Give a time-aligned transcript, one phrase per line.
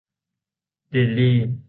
[0.93, 1.37] ลิลลี่